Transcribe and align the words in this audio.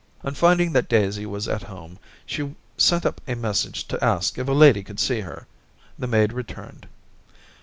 On 0.23 0.33
finding 0.33 0.73
that 0.73 0.89
Daisy 0.89 1.27
was 1.27 1.47
at 1.47 1.61
home, 1.61 1.99
she 2.25 2.55
sent 2.75 3.05
up 3.05 3.21
a 3.27 3.35
message 3.35 3.87
to 3.89 4.03
ask 4.03 4.39
if 4.39 4.47
a 4.47 4.51
lady 4.51 4.81
could 4.81 4.99
see 4.99 5.19
her. 5.21 5.45
The 5.99 6.07
maid 6.07 6.33
returned. 6.33 6.87